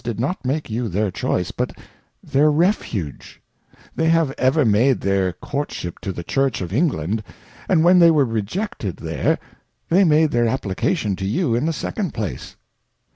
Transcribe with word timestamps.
did 0.03 0.19
not 0.19 0.43
make 0.43 0.67
you 0.67 0.89
their 0.89 1.11
Choice, 1.11 1.51
but 1.51 1.73
their 2.23 2.49
Refuge: 2.49 3.39
They 3.95 4.09
have 4.09 4.33
ever' 4.35 4.65
made 4.65 5.01
their 5.01 5.33
first 5.33 5.41
Courtships 5.41 5.99
to 6.01 6.11
the 6.11 6.23
Church 6.23 6.59
of 6.59 6.73
England, 6.73 7.21
and 7.69 7.83
when 7.83 7.99
they^jwere 7.99 8.33
rejected 8.33 8.97
there, 8.97 9.37
they 9.89 10.03
made 10.03 10.31
their 10.31 10.47
Application 10.47 11.15
to 11.17 11.25
you 11.27 11.53
in 11.53 11.67
the 11.67 11.71
second 11.73 12.15
place. 12.15 12.55